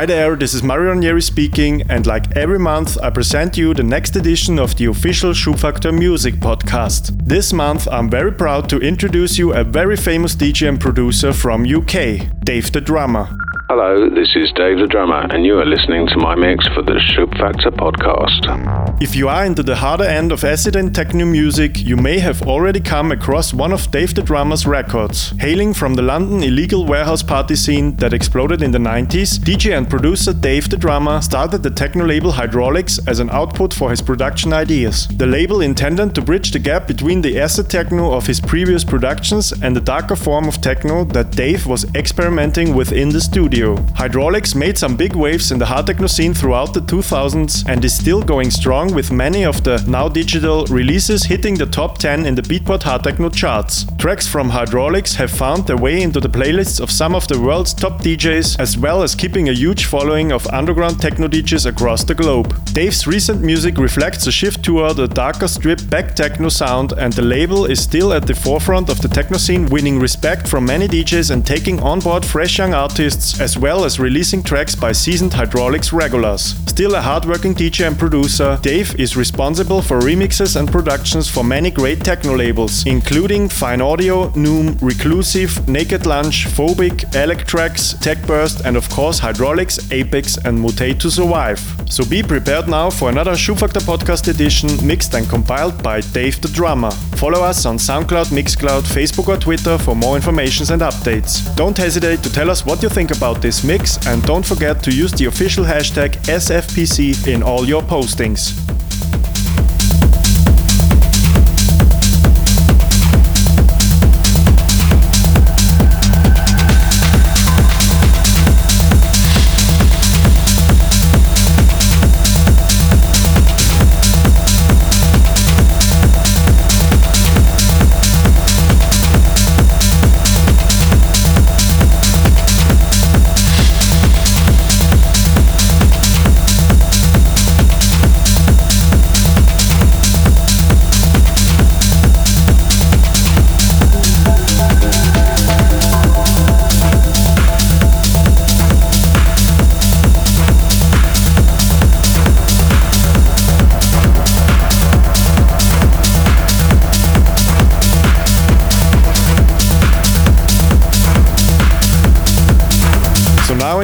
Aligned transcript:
Hi 0.00 0.06
there, 0.06 0.34
this 0.34 0.54
is 0.54 0.62
Mario 0.62 0.92
Ranieri 0.92 1.20
speaking, 1.20 1.82
and 1.90 2.06
like 2.06 2.34
every 2.34 2.58
month, 2.58 2.96
I 3.02 3.10
present 3.10 3.58
you 3.58 3.74
the 3.74 3.82
next 3.82 4.16
edition 4.16 4.58
of 4.58 4.74
the 4.76 4.86
official 4.86 5.32
Schubfaktor 5.32 5.92
Music 5.92 6.36
podcast. 6.36 7.20
This 7.22 7.52
month, 7.52 7.86
I'm 7.86 8.08
very 8.08 8.32
proud 8.32 8.70
to 8.70 8.78
introduce 8.78 9.36
you 9.36 9.52
a 9.52 9.62
very 9.62 9.98
famous 9.98 10.34
DJ 10.34 10.70
and 10.70 10.80
producer 10.80 11.34
from 11.34 11.66
UK, 11.66 12.30
Dave 12.42 12.72
the 12.72 12.80
Drummer. 12.80 13.28
Hello, 13.70 14.10
this 14.10 14.34
is 14.34 14.50
Dave 14.56 14.80
the 14.80 14.88
Drummer, 14.88 15.32
and 15.32 15.46
you 15.46 15.56
are 15.60 15.64
listening 15.64 16.04
to 16.08 16.16
my 16.16 16.34
mix 16.34 16.66
for 16.74 16.82
the 16.82 16.98
Schubfaktor 17.14 17.70
podcast. 17.70 19.00
If 19.00 19.14
you 19.14 19.28
are 19.28 19.44
into 19.44 19.62
the 19.62 19.76
harder 19.76 20.02
end 20.02 20.32
of 20.32 20.42
acid 20.42 20.74
and 20.74 20.92
techno 20.92 21.24
music, 21.24 21.78
you 21.78 21.96
may 21.96 22.18
have 22.18 22.42
already 22.42 22.80
come 22.80 23.12
across 23.12 23.54
one 23.54 23.72
of 23.72 23.88
Dave 23.92 24.16
the 24.16 24.22
Drummer's 24.22 24.66
records. 24.66 25.32
Hailing 25.38 25.72
from 25.72 25.94
the 25.94 26.02
London 26.02 26.42
illegal 26.42 26.84
warehouse 26.84 27.22
party 27.22 27.54
scene 27.54 27.94
that 27.98 28.12
exploded 28.12 28.60
in 28.60 28.72
the 28.72 28.78
90s, 28.78 29.38
DJ 29.38 29.78
and 29.78 29.88
producer 29.88 30.32
Dave 30.32 30.68
the 30.68 30.76
Drummer 30.76 31.22
started 31.22 31.62
the 31.62 31.70
techno 31.70 32.04
label 32.04 32.32
Hydraulix 32.32 32.98
as 33.06 33.20
an 33.20 33.30
output 33.30 33.72
for 33.72 33.90
his 33.90 34.02
production 34.02 34.52
ideas. 34.52 35.06
The 35.06 35.26
label 35.26 35.60
intended 35.60 36.16
to 36.16 36.22
bridge 36.22 36.50
the 36.50 36.58
gap 36.58 36.88
between 36.88 37.22
the 37.22 37.38
acid 37.38 37.70
techno 37.70 38.12
of 38.14 38.26
his 38.26 38.40
previous 38.40 38.82
productions 38.82 39.52
and 39.52 39.76
the 39.76 39.80
darker 39.80 40.16
form 40.16 40.48
of 40.48 40.60
techno 40.60 41.04
that 41.04 41.30
Dave 41.30 41.68
was 41.68 41.86
experimenting 41.94 42.74
with 42.74 42.90
in 42.90 43.10
the 43.10 43.20
studio. 43.20 43.59
Hydraulix 43.68 44.54
made 44.54 44.78
some 44.78 44.96
big 44.96 45.14
waves 45.14 45.52
in 45.52 45.58
the 45.58 45.66
hard 45.66 45.86
techno 45.86 46.06
scene 46.06 46.34
throughout 46.34 46.74
the 46.74 46.80
2000s 46.80 47.64
and 47.68 47.84
is 47.84 47.96
still 47.96 48.22
going 48.22 48.50
strong 48.50 48.94
with 48.94 49.12
many 49.12 49.44
of 49.44 49.62
the 49.64 49.82
now 49.86 50.08
digital 50.08 50.64
releases 50.66 51.24
hitting 51.24 51.54
the 51.54 51.66
top 51.66 51.98
10 51.98 52.26
in 52.26 52.34
the 52.34 52.42
Beatport 52.42 52.82
hard 52.82 53.04
techno 53.04 53.28
charts. 53.28 53.86
Tracks 53.98 54.26
from 54.26 54.50
Hydraulix 54.50 55.14
have 55.14 55.30
found 55.30 55.66
their 55.66 55.76
way 55.76 56.02
into 56.02 56.20
the 56.20 56.28
playlists 56.28 56.80
of 56.80 56.90
some 56.90 57.14
of 57.14 57.28
the 57.28 57.40
world's 57.40 57.74
top 57.74 58.00
DJs 58.02 58.58
as 58.58 58.76
well 58.78 59.02
as 59.02 59.14
keeping 59.14 59.48
a 59.48 59.52
huge 59.52 59.84
following 59.84 60.32
of 60.32 60.46
underground 60.48 61.00
techno 61.00 61.28
DJs 61.28 61.66
across 61.66 62.04
the 62.04 62.14
globe. 62.14 62.54
Dave's 62.72 63.06
recent 63.06 63.42
music 63.42 63.78
reflects 63.78 64.26
a 64.26 64.32
shift 64.32 64.64
toward 64.64 64.98
a 64.98 65.08
darker 65.08 65.48
stripped 65.48 65.88
back 65.90 66.14
techno 66.14 66.48
sound 66.48 66.92
and 66.92 67.12
the 67.12 67.22
label 67.22 67.66
is 67.66 67.82
still 67.82 68.12
at 68.12 68.26
the 68.26 68.34
forefront 68.34 68.88
of 68.88 69.00
the 69.02 69.08
techno 69.08 69.38
scene 69.38 69.66
winning 69.66 69.98
respect 69.98 70.48
from 70.48 70.64
many 70.64 70.88
DJs 70.88 71.30
and 71.30 71.46
taking 71.46 71.80
on 71.80 72.00
board 72.00 72.24
fresh 72.24 72.58
young 72.58 72.74
artists 72.74 73.40
as 73.40 73.49
as 73.50 73.58
well 73.58 73.84
as 73.84 73.98
releasing 73.98 74.44
tracks 74.44 74.76
by 74.76 74.92
seasoned 74.92 75.32
Hydraulix 75.32 75.92
regulars. 75.92 76.54
Still 76.68 76.94
a 76.94 77.00
hardworking 77.00 77.52
DJ 77.52 77.84
and 77.84 77.98
producer, 77.98 78.56
Dave 78.62 78.94
is 78.94 79.16
responsible 79.16 79.82
for 79.82 79.98
remixes 79.98 80.54
and 80.54 80.70
productions 80.70 81.28
for 81.28 81.42
many 81.42 81.68
great 81.68 82.00
techno 82.04 82.36
labels, 82.36 82.86
including 82.86 83.48
Fine 83.48 83.80
Audio, 83.80 84.28
Noom, 84.44 84.80
Reclusive, 84.80 85.68
Naked 85.68 86.06
Lunch, 86.06 86.46
Phobic, 86.46 86.98
Electrax, 87.24 87.96
Techburst, 87.96 88.64
and 88.64 88.76
of 88.76 88.88
course 88.88 89.18
Hydraulix, 89.18 89.90
Apex, 89.90 90.36
and 90.36 90.56
Mutate 90.56 91.00
to 91.00 91.10
Survive. 91.10 91.60
So 91.88 92.04
be 92.04 92.22
prepared 92.22 92.68
now 92.68 92.88
for 92.88 93.08
another 93.08 93.32
Schubfaktor 93.32 93.82
podcast 93.82 94.28
edition 94.28 94.68
mixed 94.86 95.12
and 95.14 95.28
compiled 95.28 95.82
by 95.82 96.02
Dave 96.02 96.40
the 96.40 96.46
Drummer. 96.48 96.92
Follow 97.16 97.42
us 97.42 97.66
on 97.66 97.78
SoundCloud, 97.78 98.26
Mixcloud, 98.26 98.82
Facebook, 98.82 99.26
or 99.26 99.36
Twitter 99.36 99.76
for 99.76 99.96
more 99.96 100.14
information 100.14 100.64
and 100.72 100.82
updates. 100.82 101.32
Don't 101.56 101.76
hesitate 101.76 102.22
to 102.22 102.32
tell 102.32 102.48
us 102.48 102.64
what 102.64 102.80
you 102.82 102.88
think 102.88 103.10
about 103.10 103.39
this 103.40 103.64
mix 103.64 104.04
and 104.06 104.22
don't 104.24 104.44
forget 104.44 104.82
to 104.82 104.90
use 104.90 105.12
the 105.12 105.26
official 105.26 105.64
hashtag 105.64 106.10
SFPC 106.26 107.26
in 107.26 107.42
all 107.42 107.66
your 107.66 107.82
postings. 107.82 108.52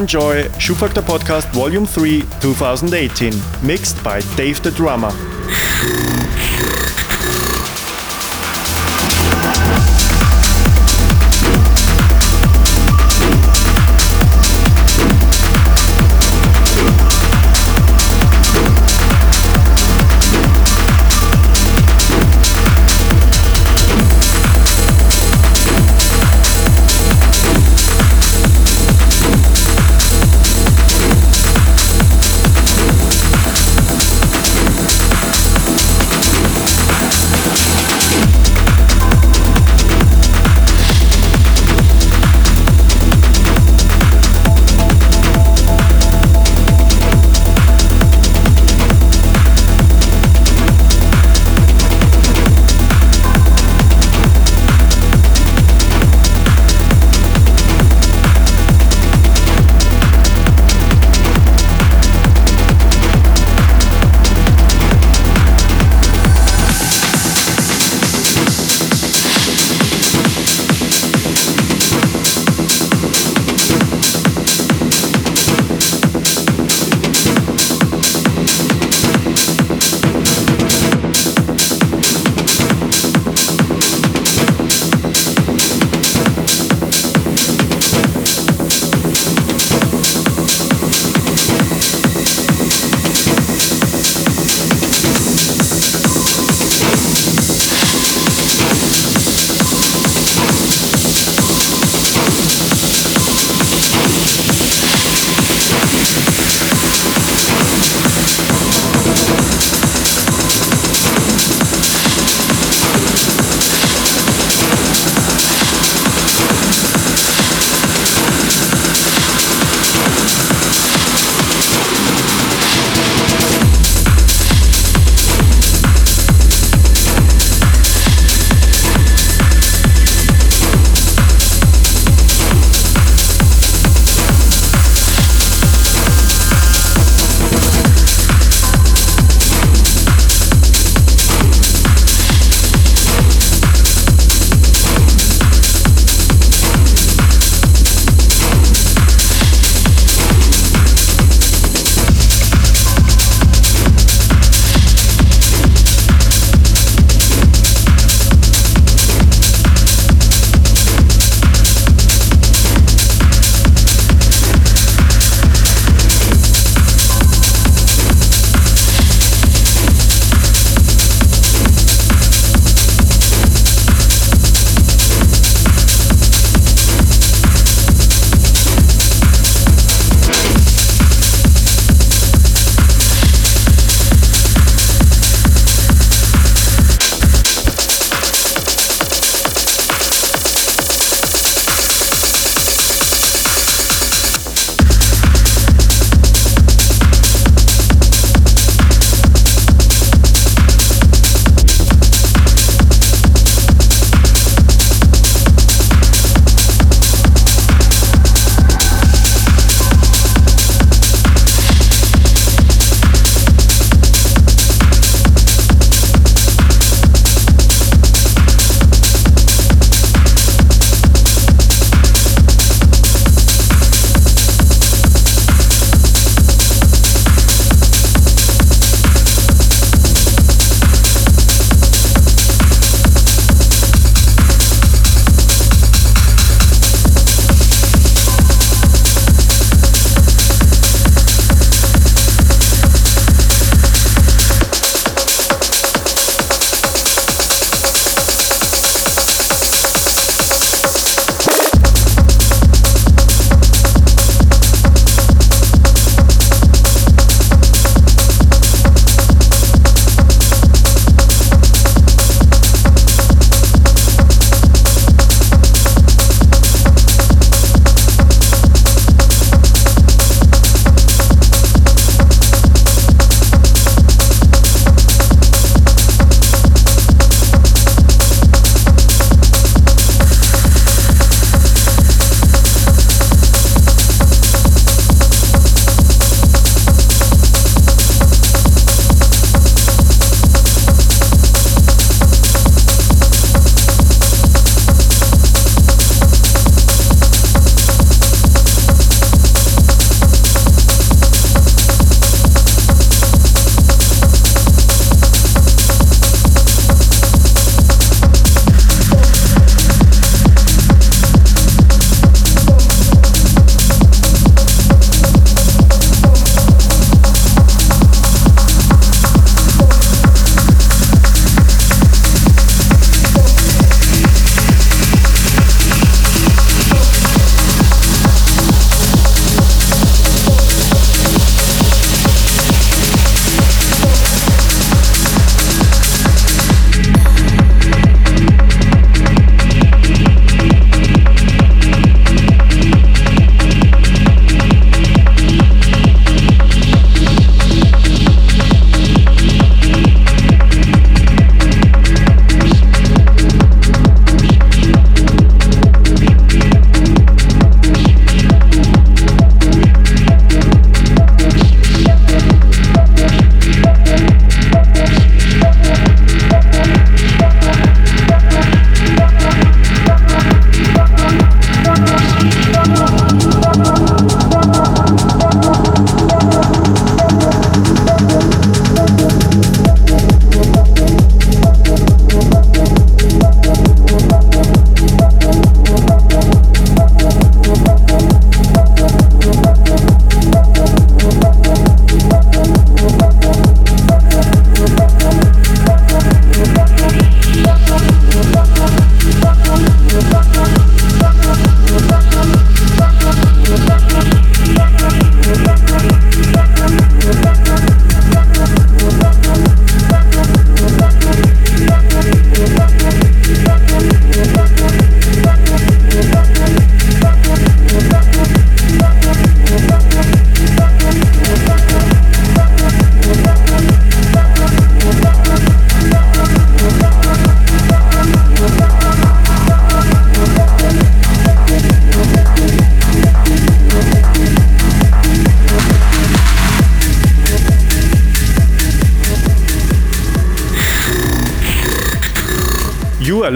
Enjoy 0.06 0.44
Schubfaktor 0.60 1.02
Podcast 1.02 1.52
Volume 1.52 1.84
3 1.84 2.22
2018, 2.40 3.34
mixed 3.66 4.00
by 4.04 4.20
Dave 4.36 4.62
the 4.62 4.70
Drummer. 4.70 5.35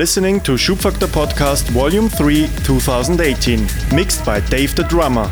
Listening 0.00 0.40
to 0.40 0.52
Schubfaktor 0.52 1.07
Podcast 1.07 1.69
Volume 1.73 2.09
3 2.09 2.49
2018, 2.64 3.66
mixed 3.95 4.25
by 4.25 4.40
Dave 4.49 4.75
the 4.75 4.85
Drummer. 4.85 5.30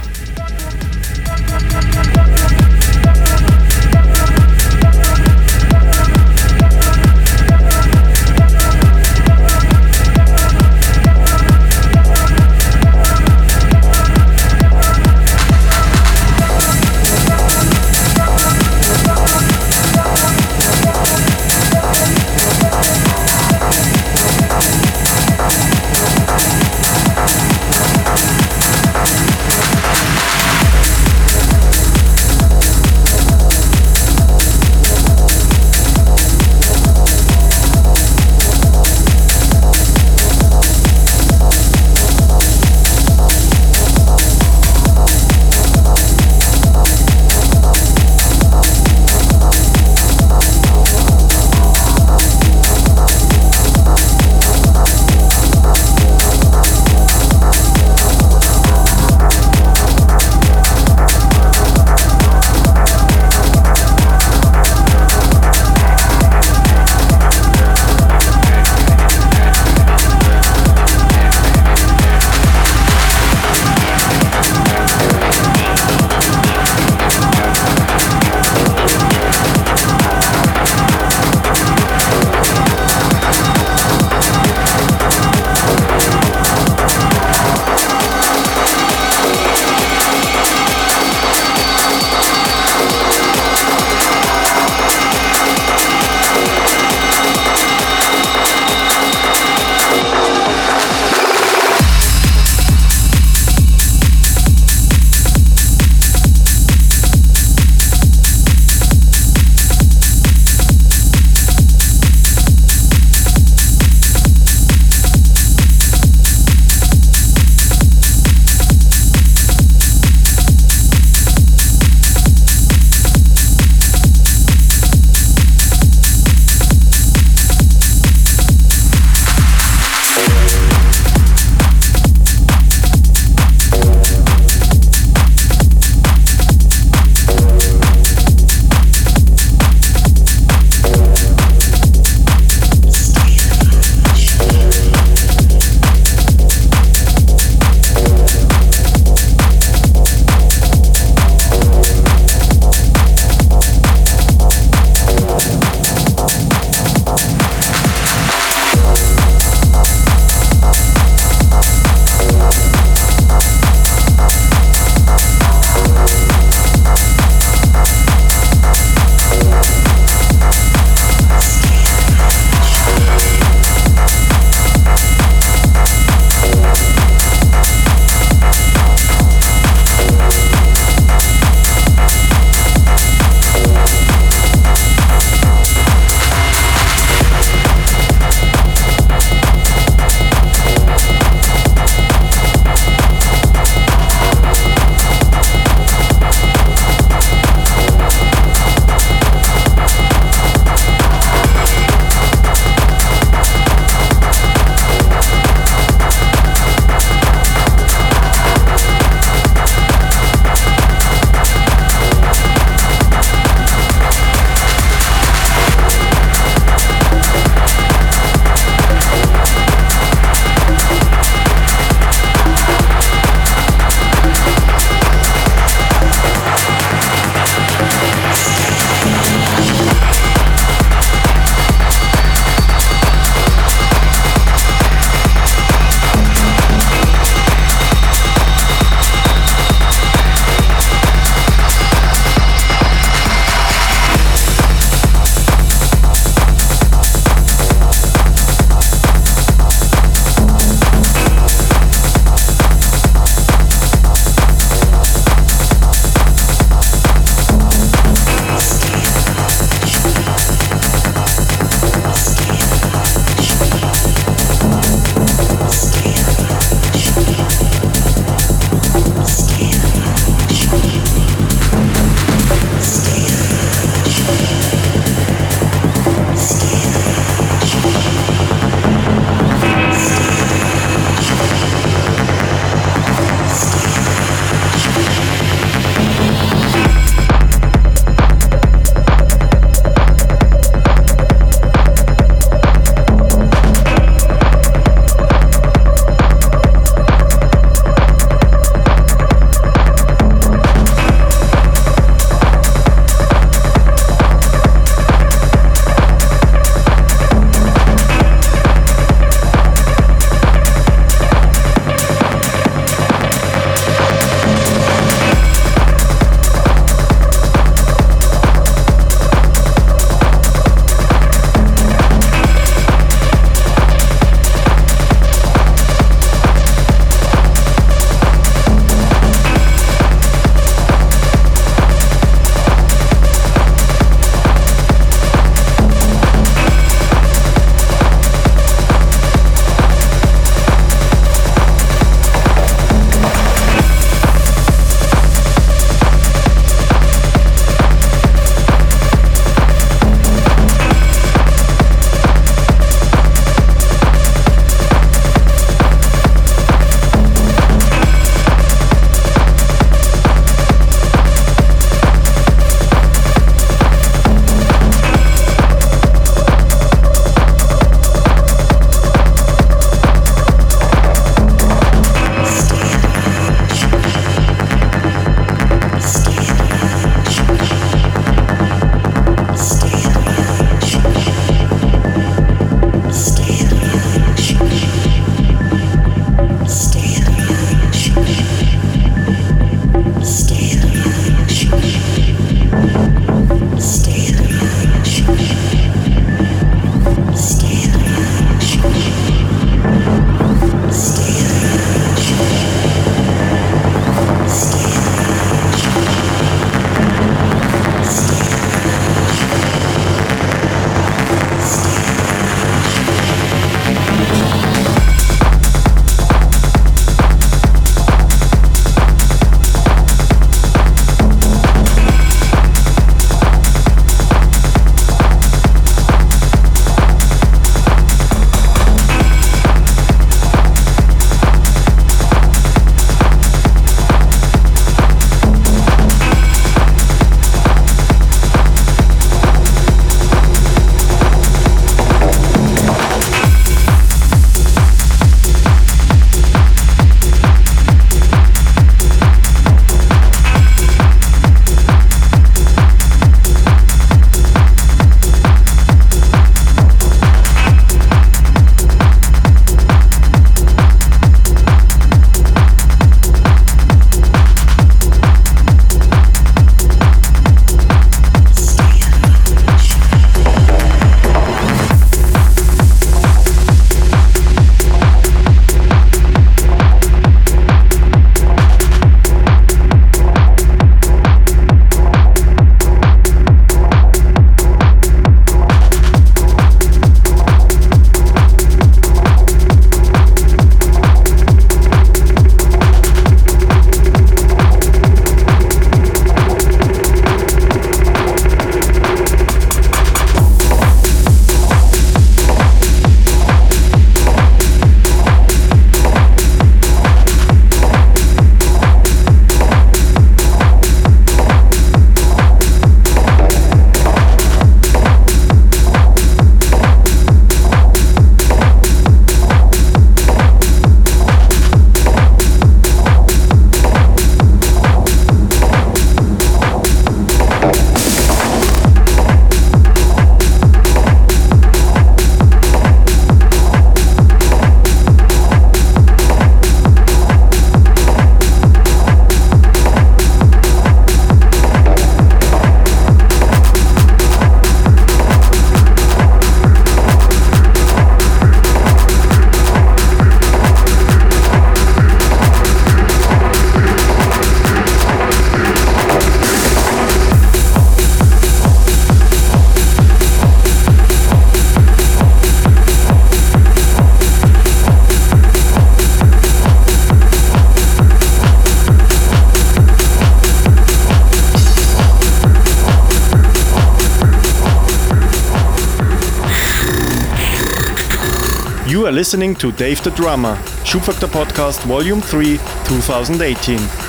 Listening 579.19 579.53
to 579.53 579.73
Dave 579.73 580.01
the 580.05 580.11
Drummer, 580.11 580.55
Schubfaktor 580.85 581.27
Podcast 581.27 581.85
Volume 581.87 582.21
3, 582.21 582.57
2018. 582.85 584.08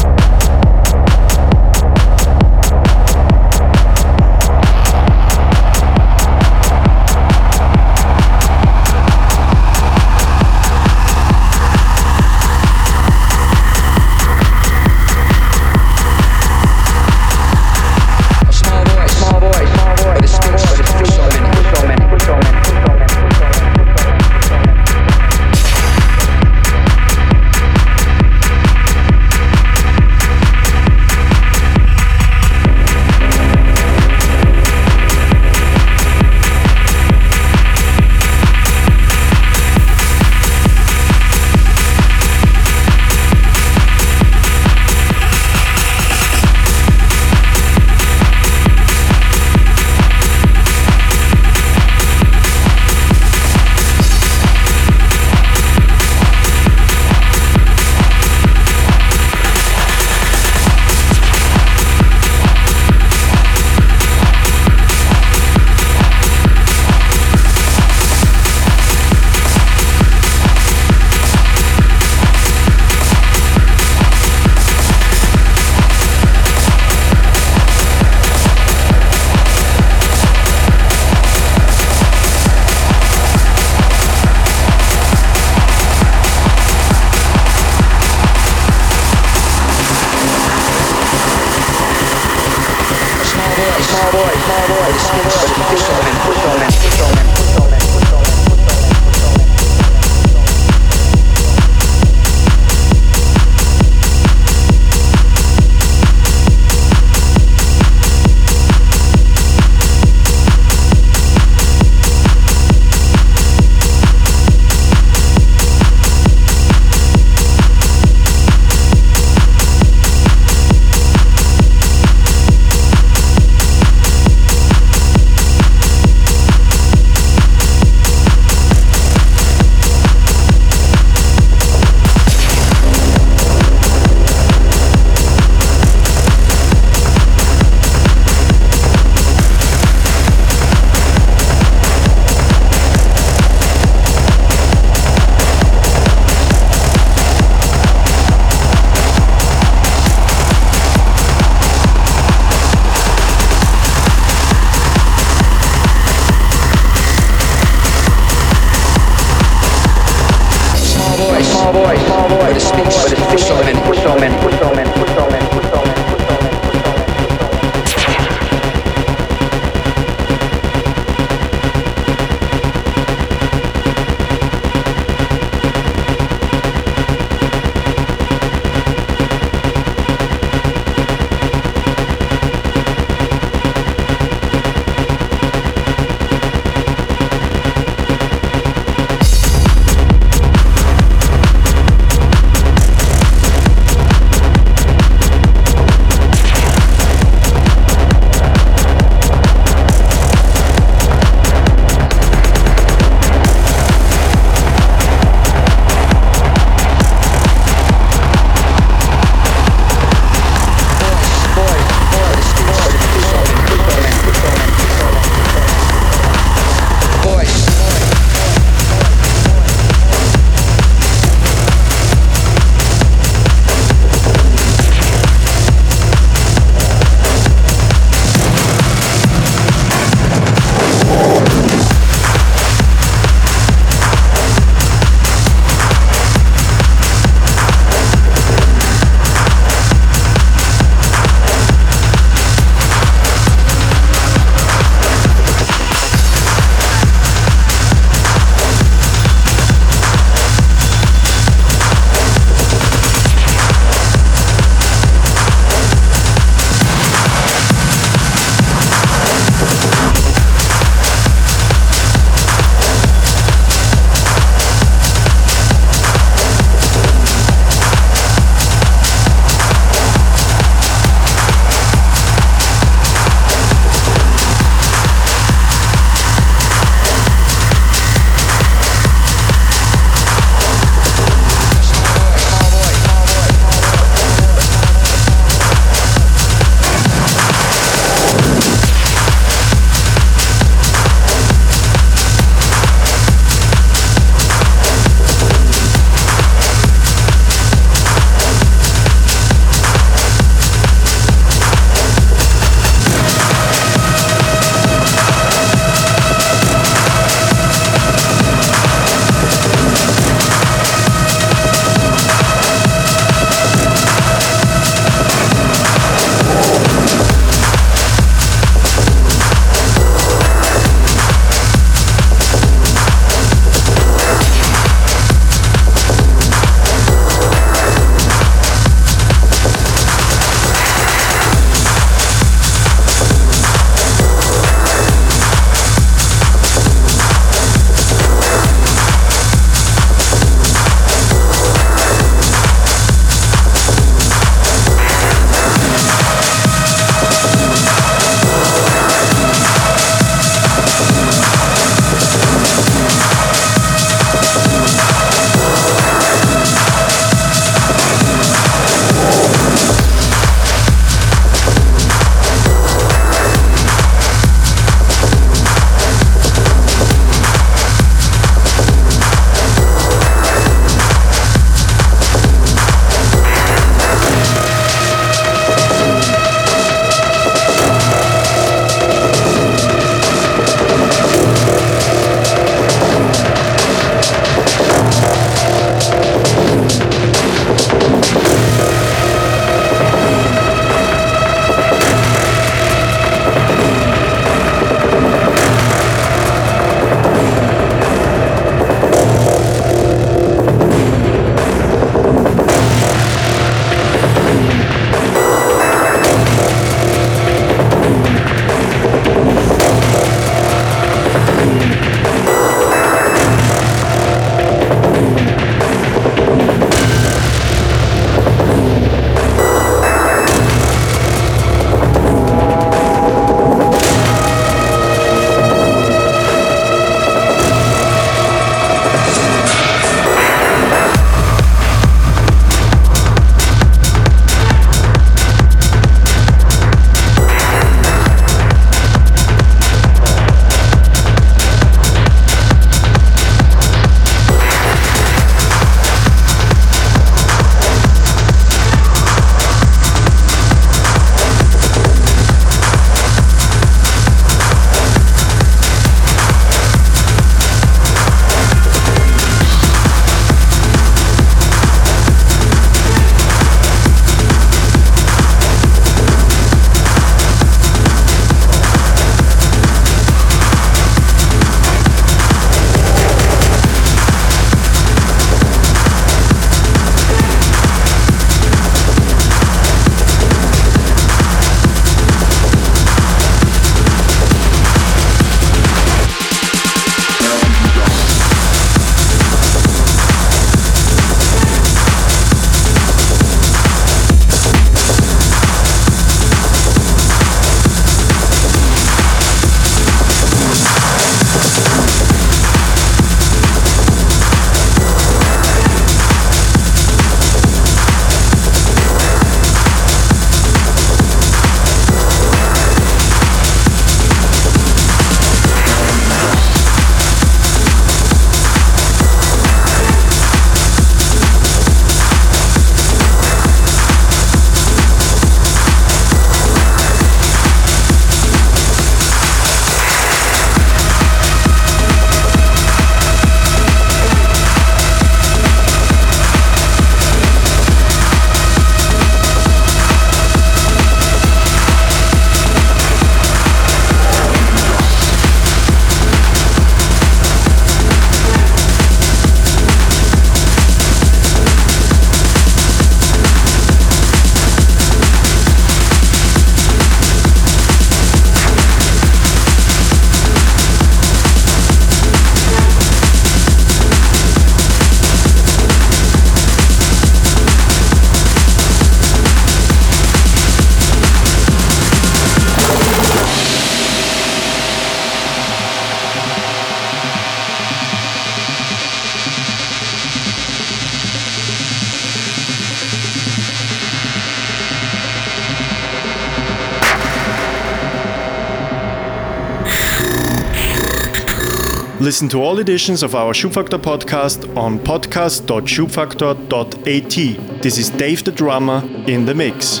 Listen 592.34 592.48
to 592.48 592.64
all 592.64 592.80
editions 592.80 593.22
of 593.22 593.36
our 593.36 593.52
Schubfaktor 593.52 593.96
podcast 593.96 594.76
on 594.76 594.98
podcast.schubfaktor.at. 594.98 597.80
This 597.80 597.96
is 597.96 598.10
Dave 598.10 598.42
the 598.42 598.50
Drummer 598.50 599.08
in 599.28 599.46
the 599.46 599.54
mix. 599.54 600.00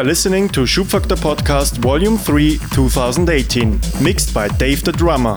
Are 0.00 0.04
listening 0.04 0.48
to 0.48 0.60
Schubfaktor 0.60 1.16
Podcast 1.16 1.76
Volume 1.76 2.16
3 2.16 2.58
2018, 2.72 3.78
mixed 4.00 4.32
by 4.32 4.48
Dave 4.48 4.82
the 4.82 4.92
Drummer. 4.92 5.36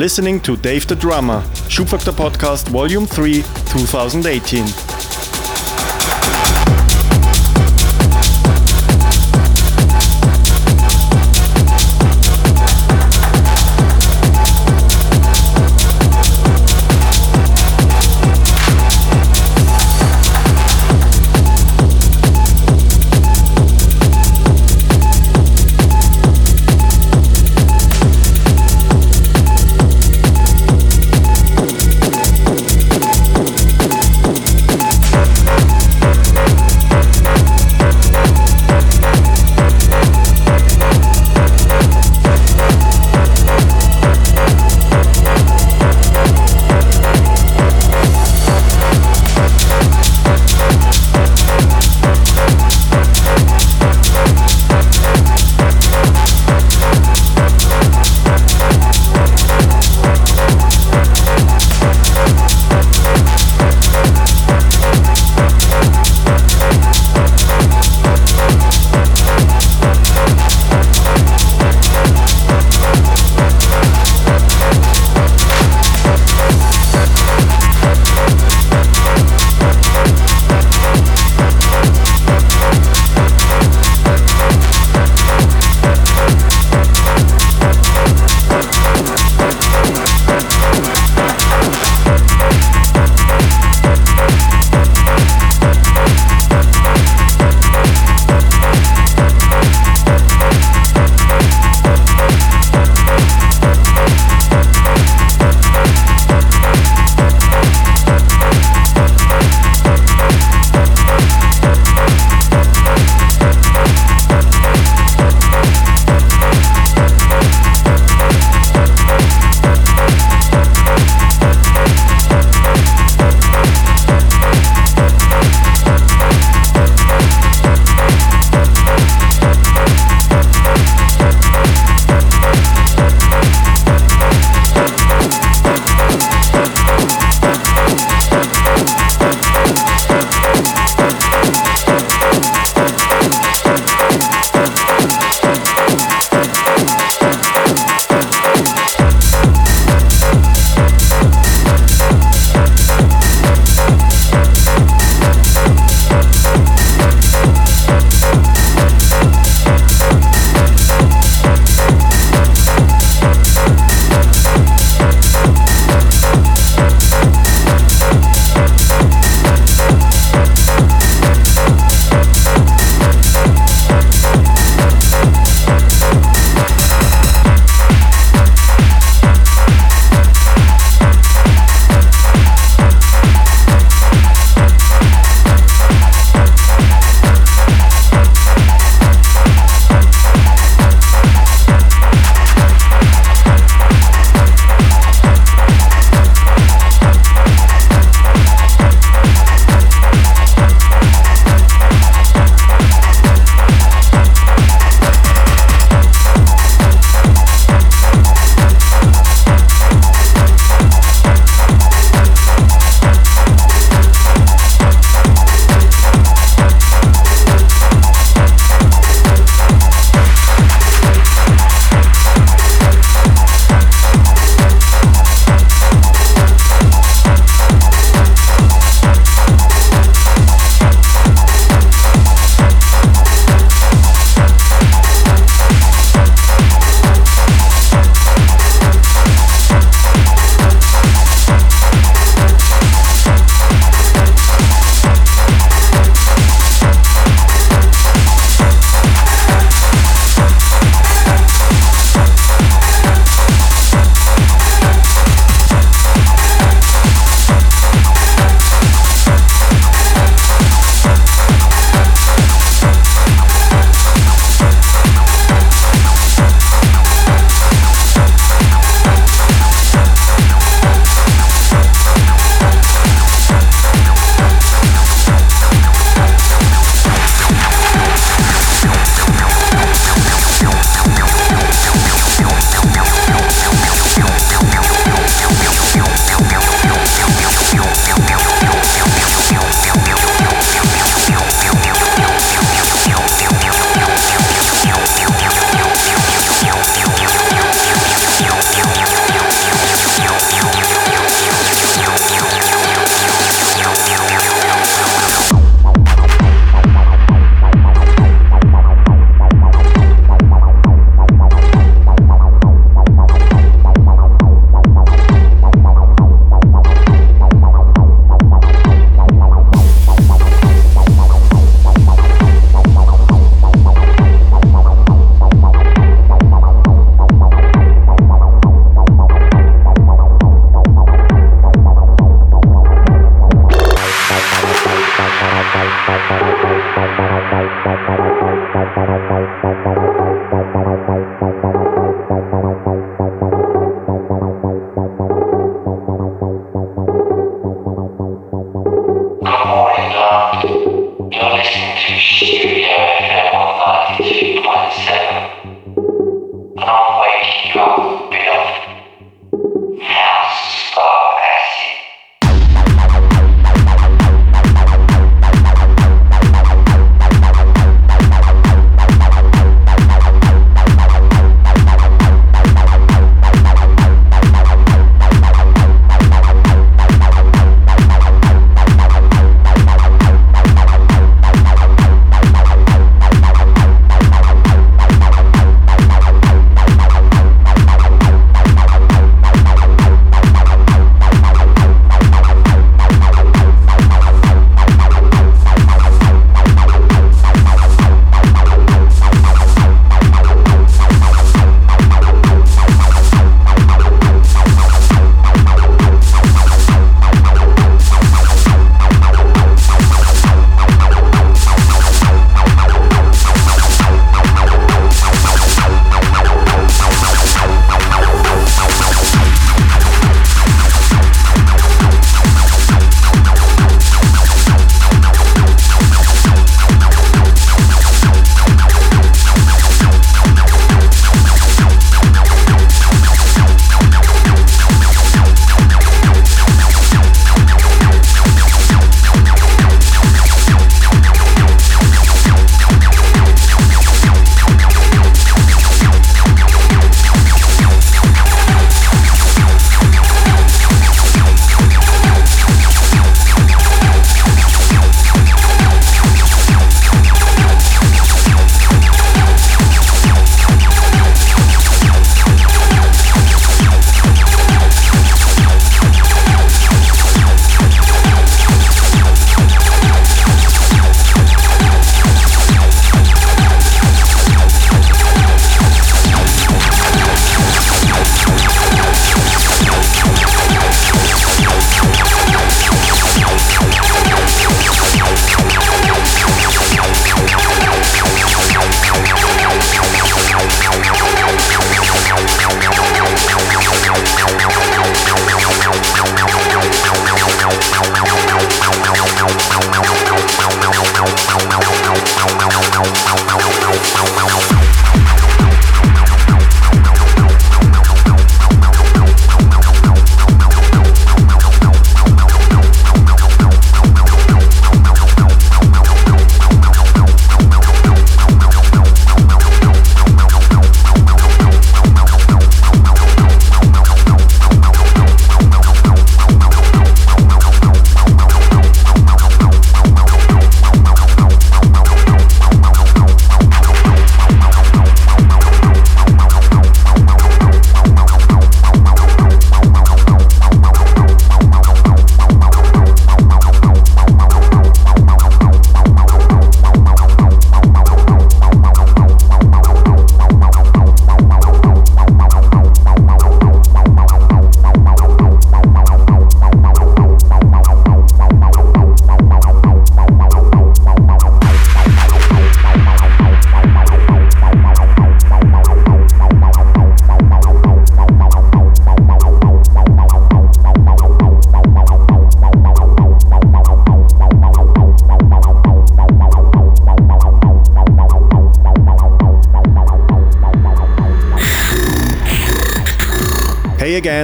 listening 0.00 0.40
to 0.40 0.56
Dave 0.56 0.86
the 0.86 0.96
Drummer, 0.96 1.42
Schubfaktor 1.68 2.12
Podcast 2.12 2.70
Volume 2.70 3.06
3, 3.06 3.42
2018. 3.68 4.89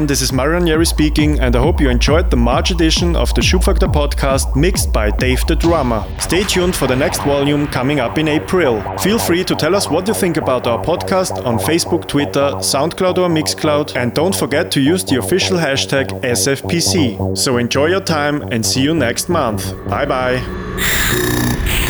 This 0.06 0.22
is 0.22 0.32
Marian 0.32 0.66
Yeri 0.66 0.86
speaking, 0.86 1.40
and 1.40 1.56
I 1.56 1.60
hope 1.60 1.80
you 1.80 1.88
enjoyed 1.90 2.30
the 2.30 2.36
March 2.36 2.70
edition 2.70 3.16
of 3.16 3.34
the 3.34 3.40
Schubfaktor 3.40 3.92
podcast 3.92 4.54
mixed 4.54 4.92
by 4.92 5.10
Dave 5.10 5.46
the 5.46 5.56
Drummer. 5.56 6.04
Stay 6.18 6.44
tuned 6.44 6.76
for 6.76 6.86
the 6.86 6.94
next 6.96 7.22
volume 7.22 7.66
coming 7.66 7.98
up 8.00 8.18
in 8.18 8.28
April. 8.28 8.80
Feel 8.98 9.18
free 9.18 9.44
to 9.44 9.54
tell 9.54 9.74
us 9.74 9.88
what 9.90 10.06
you 10.06 10.14
think 10.14 10.36
about 10.36 10.66
our 10.66 10.82
podcast 10.84 11.44
on 11.44 11.58
Facebook, 11.58 12.06
Twitter, 12.06 12.50
SoundCloud, 12.60 13.18
or 13.18 13.28
Mixcloud, 13.28 13.96
and 13.96 14.12
don't 14.14 14.34
forget 14.34 14.70
to 14.72 14.80
use 14.80 15.04
the 15.04 15.18
official 15.18 15.56
hashtag 15.56 16.08
SFPC. 16.22 17.36
So 17.36 17.56
enjoy 17.56 17.86
your 17.86 18.00
time 18.02 18.42
and 18.52 18.64
see 18.64 18.82
you 18.82 18.94
next 18.94 19.28
month. 19.28 19.72
Bye 19.88 20.06
bye. 20.06 21.85